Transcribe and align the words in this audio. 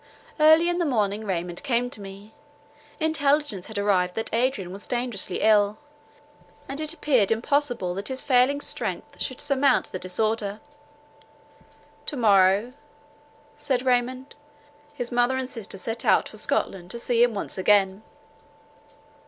Early 0.39 0.67
in 0.67 0.79
the 0.79 0.85
morning 0.85 1.25
Raymond 1.25 1.61
came 1.61 1.91
to 1.91 2.01
me; 2.01 2.33
intelligence 2.99 3.67
had 3.67 3.77
arrived 3.77 4.15
that 4.15 4.33
Adrian 4.33 4.71
was 4.71 4.87
dangerously 4.87 5.41
ill, 5.41 5.77
and 6.67 6.81
it 6.81 6.91
appeared 6.91 7.29
impossible 7.29 7.93
that 7.93 8.07
his 8.07 8.19
failing 8.23 8.61
strength 8.61 9.21
should 9.21 9.39
surmount 9.39 9.91
the 9.91 9.99
disorder. 9.99 10.59
"To 12.07 12.17
morrow," 12.17 12.73
said 13.57 13.83
Raymond, 13.85 14.33
"his 14.95 15.11
mother 15.11 15.37
and 15.37 15.47
sister 15.47 15.77
set 15.77 16.03
out 16.03 16.27
for 16.27 16.37
Scotland 16.37 16.89
to 16.89 16.97
see 16.97 17.21
him 17.21 17.35
once 17.35 17.59
again." 17.59 18.01